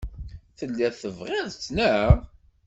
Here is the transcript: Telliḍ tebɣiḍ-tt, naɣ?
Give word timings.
Telliḍ 0.57 0.93
tebɣiḍ-tt, 1.01 1.65
naɣ? 1.75 2.09